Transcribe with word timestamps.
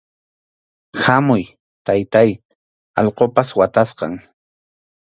¡Hampuy, 1.03 1.43
taytáy, 1.85 2.31
allqupas 2.99 3.49
watasqam! 3.59 4.13